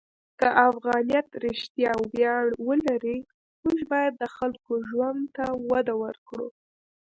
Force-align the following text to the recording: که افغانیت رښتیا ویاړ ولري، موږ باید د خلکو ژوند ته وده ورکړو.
که 0.39 0.47
افغانیت 0.69 1.27
رښتیا 1.45 1.93
ویاړ 2.11 2.45
ولري، 2.67 3.17
موږ 3.63 3.79
باید 3.91 4.13
د 4.17 4.23
خلکو 4.35 4.73
ژوند 4.89 5.21
ته 5.35 5.45
وده 5.71 5.93
ورکړو. 6.03 6.47